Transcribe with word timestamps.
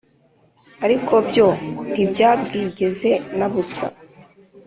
ariko 0.85 1.13
byo, 1.27 1.47
ntibyabwigeze 1.91 3.11
na 3.37 3.47
busa 3.51 3.87